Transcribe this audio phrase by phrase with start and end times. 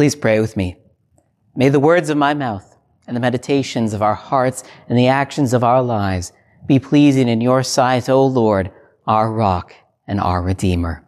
[0.00, 0.78] Please pray with me.
[1.54, 2.74] May the words of my mouth
[3.06, 6.32] and the meditations of our hearts and the actions of our lives
[6.64, 8.72] be pleasing in your sight, O Lord,
[9.06, 9.74] our rock
[10.06, 11.06] and our redeemer.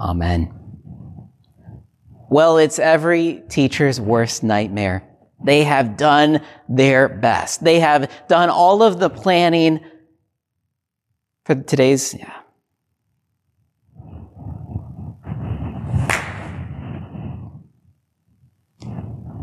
[0.00, 0.52] Amen.
[2.28, 5.08] Well, it's every teacher's worst nightmare.
[5.44, 7.62] They have done their best.
[7.62, 9.78] They have done all of the planning
[11.44, 12.40] for today's, yeah.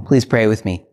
[0.06, 0.86] Please pray with me.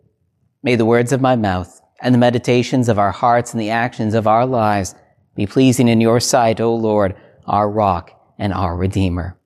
[0.62, 4.14] May the words of my mouth and the meditations of our hearts and the actions
[4.14, 4.95] of our lives
[5.34, 9.38] be pleasing in your sight, O Lord, our rock and our redeemer.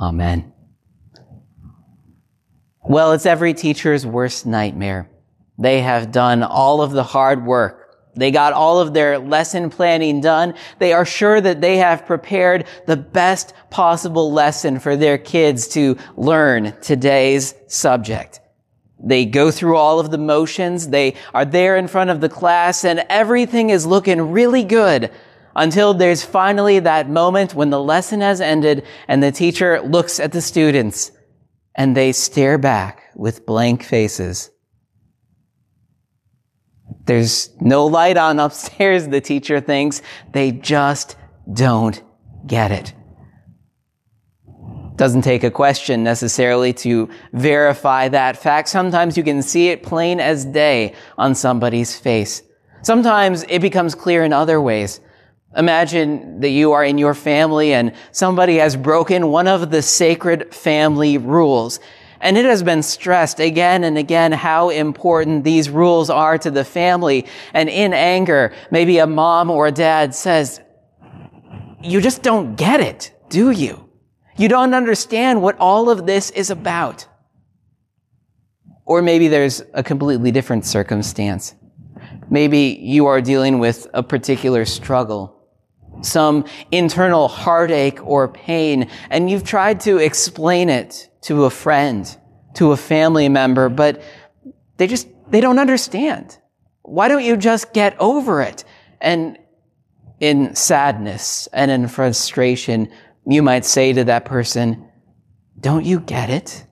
[0.00, 0.52] Amen.
[2.82, 5.10] Well, it's every teacher's worst nightmare.
[5.58, 7.76] They have done all of the hard work.
[8.16, 10.54] They got all of their lesson planning done.
[10.78, 15.96] They are sure that they have prepared the best possible lesson for their kids to
[16.16, 18.40] learn today's subject.
[19.02, 20.88] They go through all of the motions.
[20.88, 25.10] They are there in front of the class and everything is looking really good
[25.56, 30.32] until there's finally that moment when the lesson has ended and the teacher looks at
[30.32, 31.12] the students
[31.74, 34.50] and they stare back with blank faces.
[37.06, 40.02] There's no light on upstairs, the teacher thinks.
[40.32, 41.16] They just
[41.52, 42.00] don't
[42.46, 42.92] get it.
[45.00, 48.68] Doesn't take a question necessarily to verify that fact.
[48.68, 52.42] Sometimes you can see it plain as day on somebody's face.
[52.82, 55.00] Sometimes it becomes clear in other ways.
[55.56, 60.54] Imagine that you are in your family and somebody has broken one of the sacred
[60.54, 61.80] family rules.
[62.20, 66.62] And it has been stressed again and again how important these rules are to the
[66.62, 67.26] family.
[67.54, 70.60] And in anger, maybe a mom or a dad says,
[71.82, 73.89] you just don't get it, do you?
[74.40, 77.06] You don't understand what all of this is about.
[78.86, 81.54] Or maybe there's a completely different circumstance.
[82.30, 85.36] Maybe you are dealing with a particular struggle
[86.02, 92.16] some internal heartache or pain, and you've tried to explain it to a friend,
[92.54, 94.02] to a family member, but
[94.76, 96.38] they just, they don't understand.
[96.82, 98.64] Why don't you just get over it?
[99.00, 99.38] And
[100.20, 102.90] in sadness and in frustration,
[103.32, 104.88] you might say to that person,
[105.58, 106.66] don't you get it?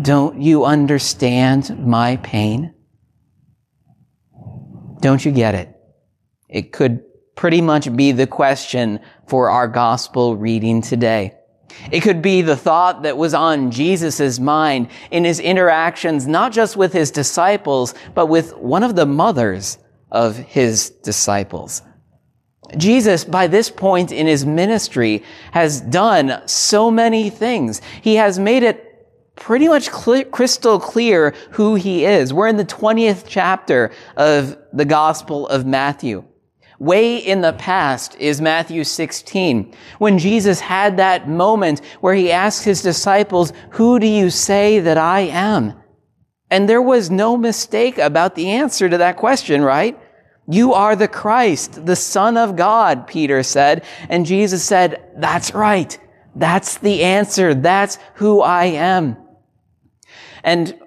[0.00, 2.74] Don't you understand my pain?
[5.00, 5.74] Don't you get it?
[6.48, 7.02] It could
[7.34, 11.34] pretty much be the question for our gospel reading today.
[11.90, 16.76] It could be the thought that was on Jesus' mind in his interactions, not just
[16.76, 19.78] with his disciples, but with one of the mothers
[20.10, 21.82] of his disciples.
[22.76, 25.22] Jesus, by this point in his ministry,
[25.52, 27.80] has done so many things.
[28.02, 28.82] He has made it
[29.36, 32.32] pretty much clear, crystal clear who he is.
[32.32, 36.24] We're in the 20th chapter of the Gospel of Matthew.
[36.78, 42.64] Way in the past is Matthew 16, when Jesus had that moment where he asked
[42.64, 45.74] his disciples, who do you say that I am?
[46.50, 49.98] And there was no mistake about the answer to that question, right?
[50.48, 53.84] You are the Christ, the Son of God, Peter said.
[54.08, 55.98] And Jesus said, that's right.
[56.34, 57.54] That's the answer.
[57.54, 59.16] That's who I am.
[60.44, 60.78] And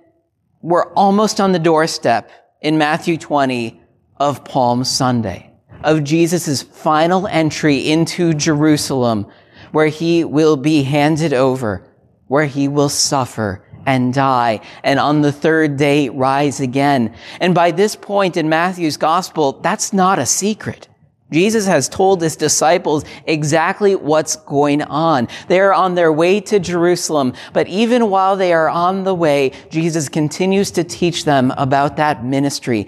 [0.61, 2.31] we're almost on the doorstep
[2.61, 3.81] in Matthew 20
[4.17, 5.49] of Palm Sunday
[5.83, 9.27] of Jesus' final entry into Jerusalem,
[9.71, 11.87] where he will be handed over,
[12.27, 17.11] where he will suffer and die, and on the third day rise again.
[17.39, 20.87] And by this point in Matthew's gospel, that's not a secret.
[21.31, 25.27] Jesus has told his disciples exactly what's going on.
[25.47, 29.53] They are on their way to Jerusalem, but even while they are on the way,
[29.71, 32.87] Jesus continues to teach them about that ministry.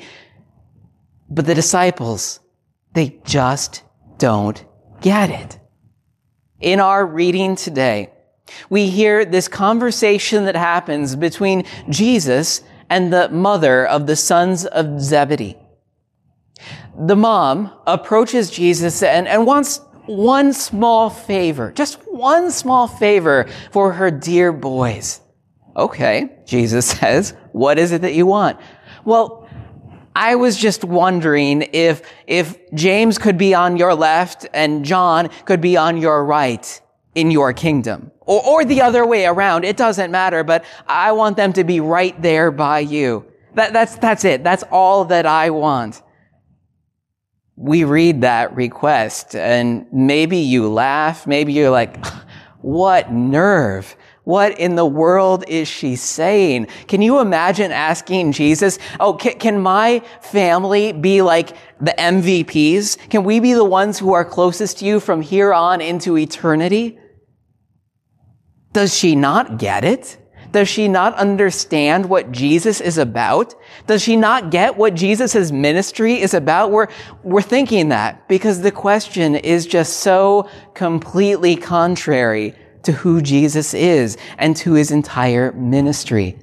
[1.32, 2.40] But the disciples,
[2.94, 3.84] they just
[4.20, 4.64] don't
[5.02, 5.60] get it.
[6.60, 8.12] In our reading today,
[8.70, 15.02] we hear this conversation that happens between Jesus and the mother of the sons of
[15.02, 15.58] Zebedee.
[16.98, 23.94] The mom approaches Jesus and, and wants one small favor, just one small favor for
[23.94, 25.22] her dear boys.
[25.76, 28.60] Okay, Jesus says, what is it that you want?
[29.06, 29.48] Well,
[30.16, 35.62] I was just wondering if, if James could be on your left and John could
[35.62, 36.82] be on your right
[37.16, 38.11] in your kingdom.
[38.32, 39.66] Or, or the other way around.
[39.66, 43.26] It doesn't matter, but I want them to be right there by you.
[43.56, 44.42] That, that's, that's it.
[44.42, 46.02] That's all that I want.
[47.58, 51.28] We read that request and maybe you laugh.
[51.28, 52.06] Maybe you're like,
[52.62, 53.98] what nerve.
[54.24, 56.68] What in the world is she saying?
[56.88, 63.10] Can you imagine asking Jesus, Oh, can, can, my family be like the MVPs?
[63.10, 66.98] Can we be the ones who are closest to you from here on into eternity?
[68.74, 70.18] Does she not get it?
[70.52, 73.56] Does she not understand what Jesus is about?
[73.88, 76.72] Does she not get what Jesus' ministry is about?
[76.72, 76.88] We're,
[77.24, 82.54] we're thinking that because the question is just so completely contrary
[82.84, 86.38] to who Jesus is and to his entire ministry.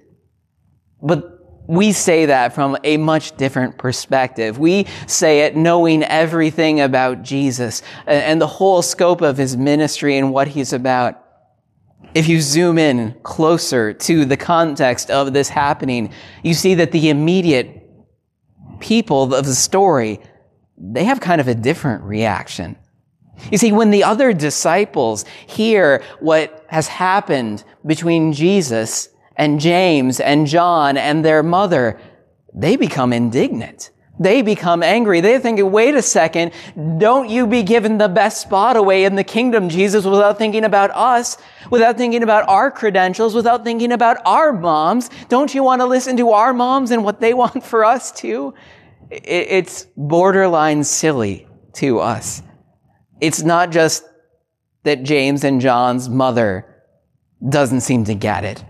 [1.02, 1.34] But
[1.66, 4.58] we say that from a much different perspective.
[4.58, 10.32] We say it knowing everything about Jesus and the whole scope of his ministry and
[10.32, 11.22] what he's about.
[12.14, 16.12] If you zoom in closer to the context of this happening,
[16.42, 17.82] you see that the immediate
[18.80, 20.20] people of the story,
[20.76, 22.76] they have kind of a different reaction.
[23.52, 30.46] You see, when the other disciples hear what has happened between Jesus and James and
[30.46, 32.00] John and their mother,
[32.54, 33.90] they become indignant.
[34.18, 35.20] They become angry.
[35.20, 36.52] They're thinking, wait a second,
[36.98, 40.90] don't you be given the best spot away in the kingdom, Jesus, without thinking about
[40.90, 41.36] us,
[41.70, 45.10] without thinking about our credentials, without thinking about our moms.
[45.28, 48.54] Don't you want to listen to our moms and what they want for us too?
[49.10, 52.42] It's borderline silly to us.
[53.20, 54.04] It's not just
[54.82, 56.64] that James and John's mother
[57.48, 58.64] doesn't seem to get it.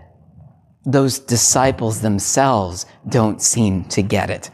[0.85, 4.49] Those disciples themselves don't seem to get it.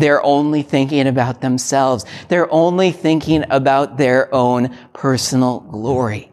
[0.00, 2.04] They're only thinking about themselves.
[2.28, 6.30] They're only thinking about their own personal glory.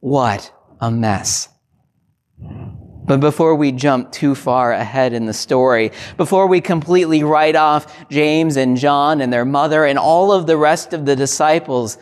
[0.00, 1.48] What a mess.
[2.38, 8.08] But before we jump too far ahead in the story, before we completely write off
[8.08, 11.98] James and John and their mother and all of the rest of the disciples,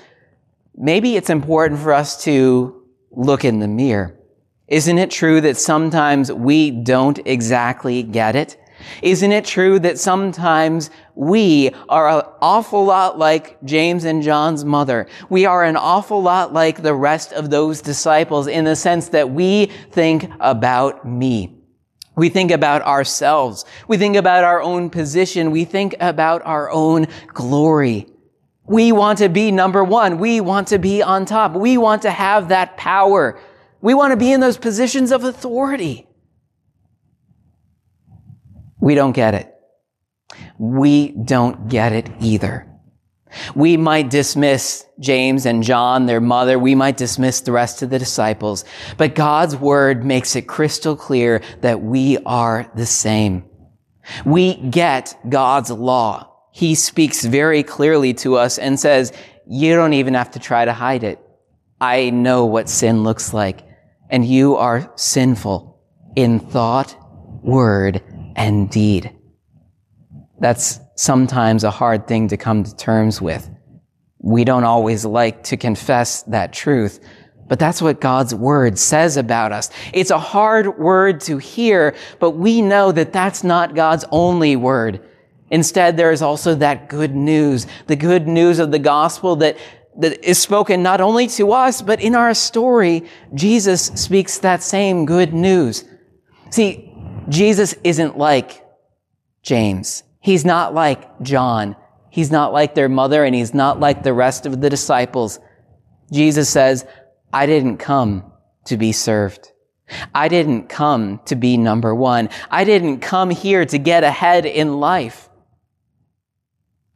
[0.77, 4.19] maybe it's important for us to look in the mirror.
[4.67, 8.59] Isn't it true that sometimes we don't exactly get it?
[9.03, 15.07] Isn't it true that sometimes we are an awful lot like James and John's mother?
[15.29, 19.31] We are an awful lot like the rest of those disciples in the sense that
[19.31, 21.55] we think about me.
[22.17, 23.65] We think about ourselves.
[23.87, 25.53] We think about our own position.
[25.53, 28.09] We think about our own glory.
[28.67, 30.19] We want to be number one.
[30.19, 31.55] We want to be on top.
[31.55, 33.39] We want to have that power.
[33.81, 36.08] We want to be in those positions of authority.
[38.88, 39.55] We don't get it.
[40.56, 42.67] We don't get it either.
[43.55, 46.58] We might dismiss James and John, their mother.
[46.58, 48.64] We might dismiss the rest of the disciples.
[48.96, 53.44] But God's word makes it crystal clear that we are the same.
[54.25, 56.32] We get God's law.
[56.50, 59.12] He speaks very clearly to us and says,
[59.46, 61.19] you don't even have to try to hide it.
[61.79, 63.69] I know what sin looks like
[64.08, 65.79] and you are sinful
[66.17, 66.96] in thought,
[67.43, 68.02] word,
[68.38, 69.14] and deed.
[70.40, 73.50] That's sometimes a hard thing to come to terms with.
[74.20, 77.00] We don't always like to confess that truth,
[77.49, 79.70] but that's what God's word says about us.
[79.93, 85.05] It's a hard word to hear, but we know that that's not God's only word.
[85.50, 89.56] Instead, there is also that good news, the good news of the gospel that,
[89.99, 93.05] that is spoken not only to us, but in our story,
[93.35, 95.85] Jesus speaks that same good news.
[96.50, 96.88] See,
[97.29, 98.65] Jesus isn't like
[99.43, 100.02] James.
[100.21, 101.76] He's not like John.
[102.11, 105.38] He's not like their mother and he's not like the rest of the disciples.
[106.11, 106.87] Jesus says,
[107.33, 108.33] I didn't come
[108.64, 109.52] to be served.
[110.14, 112.29] I didn't come to be number one.
[112.50, 115.29] I didn't come here to get ahead in life.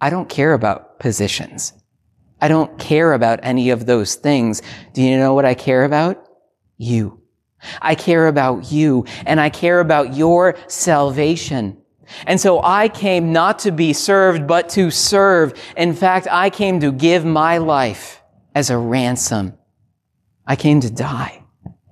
[0.01, 1.73] I don't care about positions.
[2.41, 4.63] I don't care about any of those things.
[4.95, 6.29] Do you know what I care about?
[6.77, 7.22] You.
[7.81, 11.79] I care about you and I care about your salvation.
[12.27, 15.55] And so I came not to be served, but to serve.
[15.77, 18.23] In fact, I came to give my life
[18.55, 19.55] as a ransom.
[20.47, 21.45] I came to die.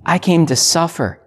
[0.04, 1.20] I came to suffer.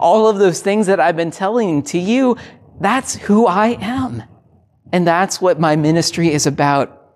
[0.00, 2.36] All of those things that I've been telling to you,
[2.80, 4.22] that's who I am.
[4.92, 7.12] And that's what my ministry is about.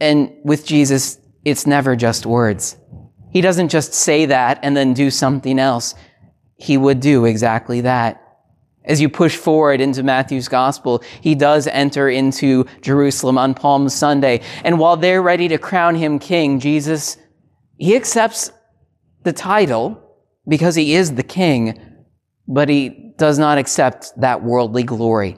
[0.00, 2.76] And with Jesus, it's never just words.
[3.30, 5.94] He doesn't just say that and then do something else.
[6.56, 8.22] He would do exactly that.
[8.84, 14.42] As you push forward into Matthew's gospel, he does enter into Jerusalem on Palm Sunday.
[14.64, 17.16] And while they're ready to crown him king, Jesus,
[17.78, 18.52] he accepts
[19.24, 20.00] the title
[20.46, 21.80] because he is the king,
[22.46, 25.36] but he does not accept that worldly glory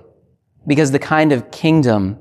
[0.67, 2.19] because the kind of kingdom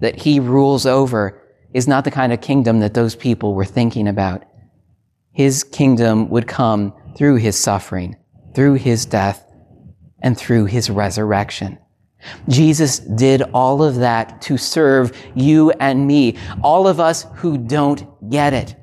[0.00, 1.40] that he rules over
[1.74, 4.44] is not the kind of kingdom that those people were thinking about
[5.32, 8.16] his kingdom would come through his suffering,
[8.54, 9.46] through his death,
[10.22, 11.78] and through his resurrection.
[12.48, 18.30] Jesus did all of that to serve you and me, all of us who don't
[18.30, 18.76] get it.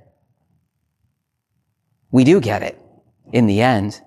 [2.11, 2.81] We do get it
[3.31, 4.01] in the end.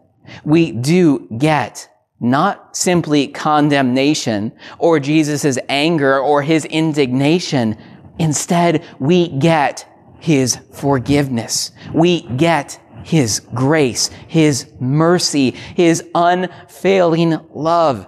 [0.45, 1.89] We do get
[2.21, 7.77] not simply condemnation or Jesus' anger or his indignation.
[8.19, 9.87] Instead, we get
[10.21, 11.73] his forgiveness.
[11.93, 18.07] We get his grace, his mercy, his unfailing love.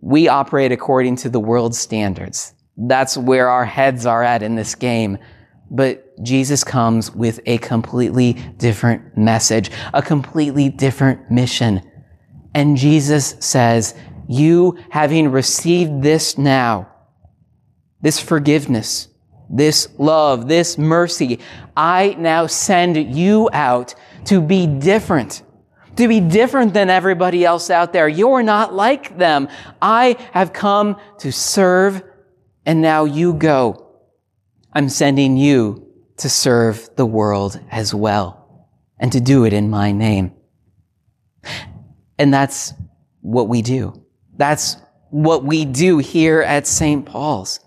[0.00, 2.52] We operate according to the world's standards.
[2.76, 5.18] That's where our heads are at in this game.
[5.70, 11.80] But Jesus comes with a completely different message, a completely different mission.
[12.54, 13.94] And Jesus says,
[14.28, 16.88] you having received this now,
[18.00, 19.08] this forgiveness,
[19.48, 21.40] this love, this mercy,
[21.76, 23.94] I now send you out
[24.26, 25.42] to be different,
[25.96, 28.08] to be different than everybody else out there.
[28.08, 29.48] You're not like them.
[29.80, 32.02] I have come to serve
[32.66, 33.90] and now you go.
[34.72, 35.86] I'm sending you
[36.16, 40.32] to serve the world as well and to do it in my name.
[42.18, 42.72] And that's
[43.20, 44.04] what we do.
[44.36, 44.76] That's
[45.10, 47.04] what we do here at St.
[47.04, 47.60] Paul's.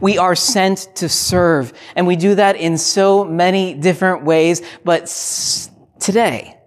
[0.00, 4.62] We are sent to serve, and we do that in so many different ways.
[4.84, 5.06] But
[6.00, 6.58] today,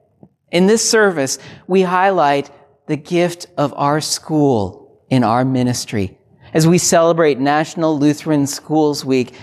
[0.52, 1.38] in this service,
[1.68, 2.50] we highlight
[2.88, 6.18] the gift of our school in our ministry.
[6.54, 9.34] As we celebrate National Lutheran Schools Week,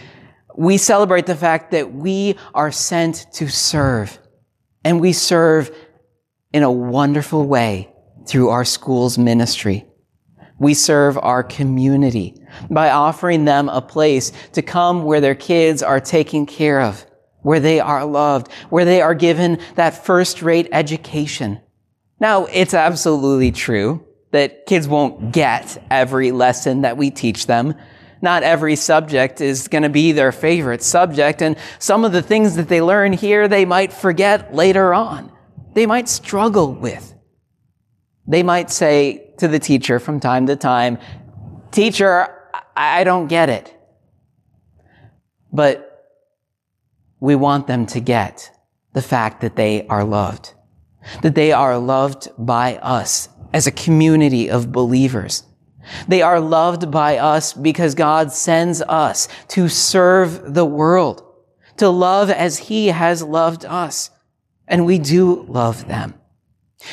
[0.57, 4.19] we celebrate the fact that we are sent to serve,
[4.85, 5.75] and we serve
[6.53, 7.93] in a wonderful way
[8.27, 9.88] through our school's ministry.
[10.59, 12.35] We serve our community
[12.71, 17.07] by offering them a place to come where their kids are taken care of,
[17.43, 21.61] where they are loved, where they are given that first rate education.
[22.21, 27.75] Now, it's absolutely true that kids won't get every lesson that we teach them.
[28.21, 32.57] Not every subject is going to be their favorite subject, and some of the things
[32.57, 35.33] that they learn here they might forget later on.
[35.75, 37.15] They might struggle with.
[38.29, 40.99] They might say to the teacher from time to time,
[41.71, 42.29] Teacher,
[42.77, 43.75] I don't get it.
[45.53, 45.85] But
[47.21, 48.51] we want them to get
[48.93, 50.55] the fact that they are loved,
[51.23, 55.45] that they are loved by us as a community of believers.
[56.07, 61.23] They are loved by us because God sends us to serve the world,
[61.79, 64.11] to love as He has loved us.
[64.67, 66.15] And we do love them.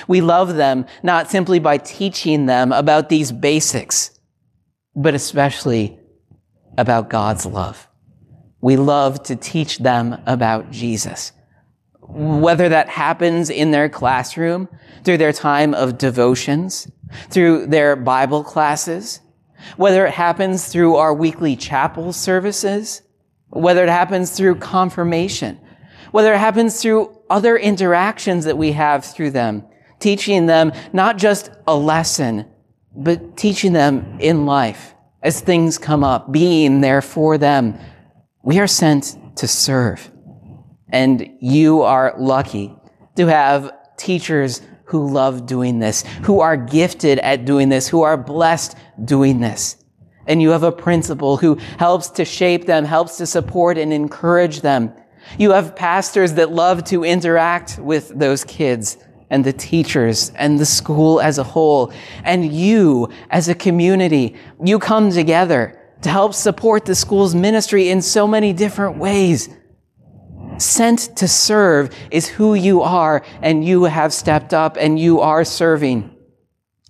[0.08, 4.20] We love them not simply by teaching them about these basics,
[4.96, 6.00] but especially
[6.78, 7.88] about God's love.
[8.62, 11.32] We love to teach them about Jesus.
[12.02, 14.68] Whether that happens in their classroom,
[15.04, 16.90] through their time of devotions,
[17.30, 19.22] through their Bible classes,
[19.78, 23.02] whether it happens through our weekly chapel services,
[23.50, 25.60] whether it happens through confirmation,
[26.12, 29.64] whether it happens through other interactions that we have through them,
[30.06, 32.46] teaching them not just a lesson,
[32.96, 34.94] but teaching them in life
[35.24, 37.76] as things come up, being there for them.
[38.44, 40.12] We are sent to serve.
[40.90, 42.76] And you are lucky
[43.16, 48.16] to have teachers who love doing this, who are gifted at doing this, who are
[48.16, 49.76] blessed doing this.
[50.28, 54.62] And you have a principal who helps to shape them, helps to support and encourage
[54.62, 54.94] them.
[55.40, 60.66] You have pastors that love to interact with those kids and the teachers and the
[60.66, 61.92] school as a whole.
[62.24, 68.02] And you as a community, you come together to help support the school's ministry in
[68.02, 69.50] so many different ways.
[70.58, 75.44] Sent to serve is who you are and you have stepped up and you are
[75.44, 76.16] serving.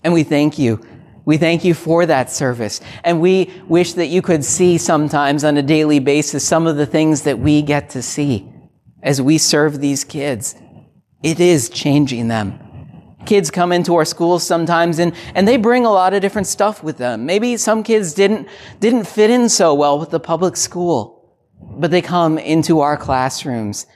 [0.03, 0.85] And we thank you.
[1.25, 2.79] We thank you for that service.
[3.03, 6.85] And we wish that you could see sometimes on a daily basis some of the
[6.85, 8.51] things that we get to see
[9.01, 10.55] as we serve these kids.
[11.25, 12.59] It is changing them.
[13.25, 16.83] Kids come into our schools sometimes and, and they bring a lot of different stuff
[16.83, 17.25] with them.
[17.25, 18.47] Maybe some kids didn't,
[18.79, 23.87] didn't fit in so well with the public school, but they come into our classrooms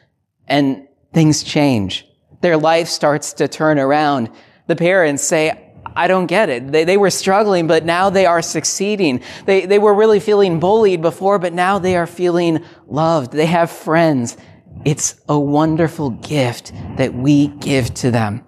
[0.47, 2.07] and things change.
[2.41, 4.31] Their life starts to turn around.
[4.65, 6.71] The parents say, I don't get it.
[6.71, 9.21] They, they were struggling, but now they are succeeding.
[9.45, 13.33] They, they were really feeling bullied before, but now they are feeling loved.
[13.33, 14.35] They have friends.
[14.85, 18.45] It's a wonderful gift that we give to them.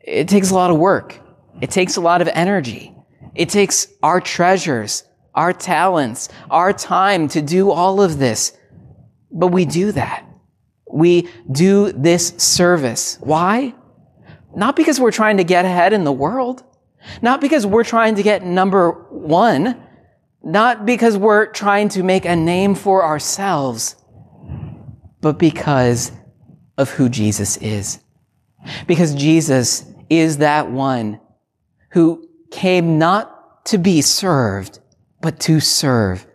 [0.00, 1.18] It takes a lot of work.
[1.60, 2.94] It takes a lot of energy.
[3.34, 8.56] It takes our treasures, our talents, our time to do all of this.
[9.30, 10.26] But we do that.
[10.90, 13.16] We do this service.
[13.20, 13.74] Why?
[14.54, 16.62] Not because we're trying to get ahead in the world.
[17.22, 19.82] Not because we're trying to get number one.
[20.42, 23.96] Not because we're trying to make a name for ourselves.
[25.22, 26.12] But because
[26.76, 28.00] of who Jesus is.
[28.86, 31.20] Because Jesus is that one
[31.92, 34.80] who came not to be served,
[35.20, 36.26] but to serve,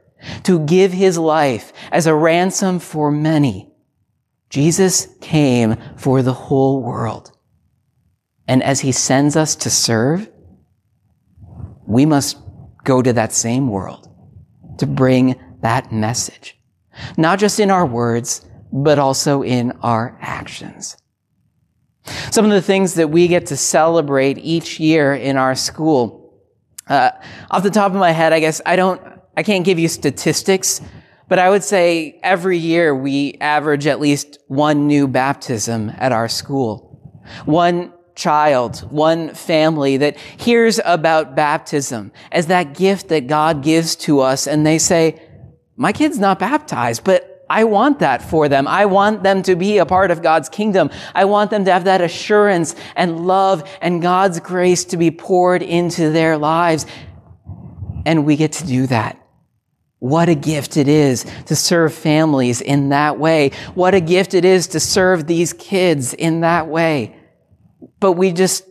[0.44, 3.70] to give his life as a ransom for many.
[4.50, 7.32] Jesus came for the whole world.
[8.48, 10.30] And as he sends us to serve,
[11.86, 12.38] we must
[12.84, 14.10] go to that same world
[14.78, 16.58] to bring that message.
[17.18, 20.98] Not just in our words, but also in our actions.
[22.32, 26.42] Some of the things that we get to celebrate each year in our school.
[26.88, 27.12] Uh,
[27.52, 29.02] off the top of my head, I guess I don't,
[29.36, 30.82] I can't give you statistics,
[31.28, 36.30] but I would say every year we average at least one new baptism at our
[36.30, 37.22] school.
[37.46, 44.22] One child, one family that hears about baptism as that gift that God gives to
[44.22, 45.22] us and they say,
[45.76, 48.68] my kid's not baptized, but I want that for them.
[48.68, 50.90] I want them to be a part of God's kingdom.
[51.16, 55.62] I want them to have that assurance and love and God's grace to be poured
[55.62, 56.86] into their lives.
[58.06, 59.22] And we get to do that.
[60.00, 63.50] What a gift it is to serve families in that way.
[63.74, 67.16] What a gift it is to serve these kids in that way.
[68.00, 68.64] But we just,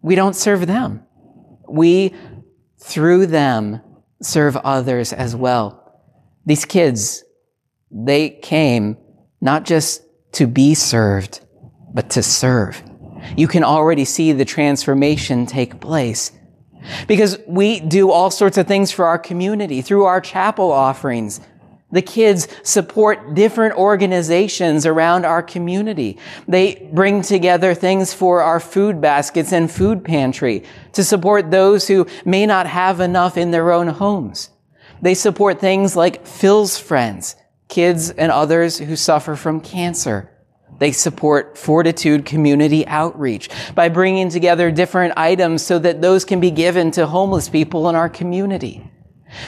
[0.00, 1.04] we don't serve them.
[1.68, 2.14] We,
[2.78, 3.80] through them,
[4.22, 6.00] serve others as well.
[6.46, 7.23] These kids,
[7.94, 8.96] they came
[9.40, 11.40] not just to be served,
[11.94, 12.82] but to serve.
[13.36, 16.32] You can already see the transformation take place.
[17.06, 21.40] Because we do all sorts of things for our community through our chapel offerings.
[21.92, 26.18] The kids support different organizations around our community.
[26.48, 32.06] They bring together things for our food baskets and food pantry to support those who
[32.24, 34.50] may not have enough in their own homes.
[35.00, 37.36] They support things like Phil's Friends,
[37.74, 40.30] kids and others who suffer from cancer.
[40.78, 46.52] They support Fortitude Community Outreach by bringing together different items so that those can be
[46.52, 48.88] given to homeless people in our community.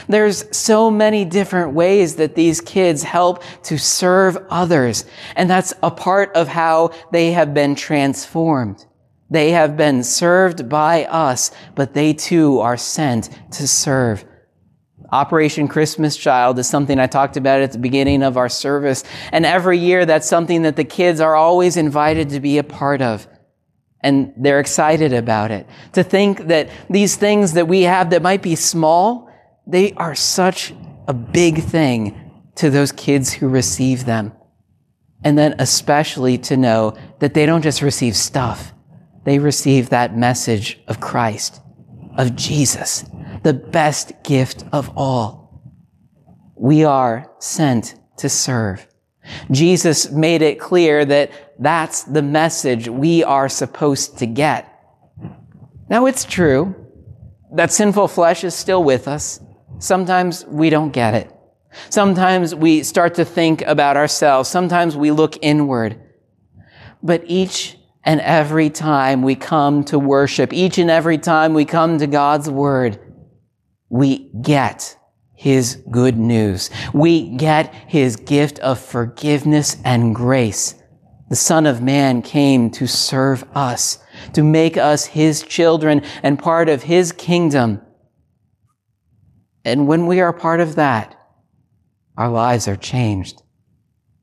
[0.09, 5.05] There's so many different ways that these kids help to serve others,
[5.37, 8.85] and that's a part of how they have been transformed.
[9.29, 14.25] They have been served by us, but they too are sent to serve.
[15.11, 19.03] Operation Christmas Child is something I talked about at the beginning of our service.
[19.31, 23.01] And every year that's something that the kids are always invited to be a part
[23.01, 23.27] of.
[24.01, 25.65] And they're excited about it.
[25.93, 29.29] To think that these things that we have that might be small,
[29.65, 30.73] they are such
[31.07, 34.33] a big thing to those kids who receive them.
[35.23, 38.73] And then especially to know that they don't just receive stuff.
[39.23, 41.61] They receive that message of Christ,
[42.17, 43.03] of Jesus
[43.47, 45.63] the best gift of all.
[46.57, 48.85] We are sent to serve.
[49.51, 54.69] Jesus made it clear that that's the message we are supposed to get.
[55.89, 56.75] Now it's true
[57.53, 59.39] that sinful flesh is still with us.
[59.79, 61.33] Sometimes we don't get it.
[61.89, 64.49] Sometimes we start to think about ourselves.
[64.49, 65.97] Sometimes we look inward.
[67.01, 71.97] But each and every time we come to worship, each and every time we come
[71.99, 72.99] to God's word,
[73.89, 74.97] we get
[75.33, 76.69] his good news.
[76.93, 80.75] We get his gift of forgiveness and grace.
[81.29, 83.99] The Son of Man came to serve us,
[84.33, 87.81] to make us his children and part of his kingdom.
[89.63, 91.13] And when we are part of that,
[92.17, 93.41] our lives are changed.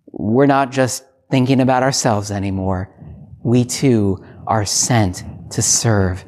[0.07, 2.91] We're not just thinking about ourselves anymore.
[3.45, 6.25] We too are sent to serve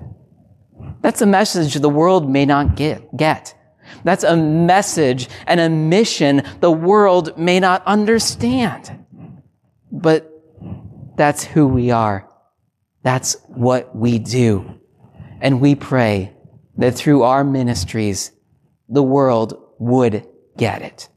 [1.06, 3.16] that's a message the world may not get.
[3.16, 3.54] get.
[4.02, 9.06] That's a message and a mission the world may not understand.
[9.92, 10.28] But
[11.16, 12.28] that's who we are.
[13.04, 14.80] That's what we do.
[15.40, 16.32] And we pray
[16.76, 18.32] that through our ministries,
[18.88, 21.08] the world would get it.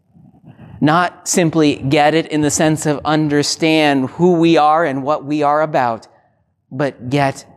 [0.79, 5.41] Not simply get it in the sense of understand who we are and what we
[5.41, 6.05] are about,
[6.69, 7.47] but get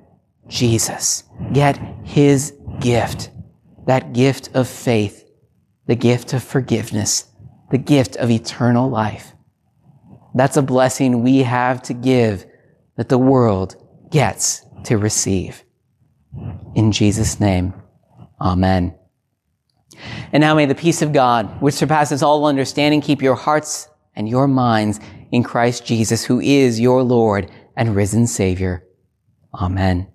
[0.48, 1.24] Jesus.
[1.52, 3.30] Get his gift.
[3.86, 5.28] That gift of faith,
[5.86, 7.26] the gift of forgiveness,
[7.70, 9.32] the gift of eternal life.
[10.34, 12.46] That's a blessing we have to give
[12.96, 13.76] that the world
[14.10, 15.64] gets to receive.
[16.74, 17.74] In Jesus' name,
[18.40, 18.94] amen.
[20.32, 24.28] And now may the peace of God, which surpasses all understanding, keep your hearts and
[24.28, 28.86] your minds in Christ Jesus, who is your Lord and risen Savior.
[29.54, 30.11] Amen.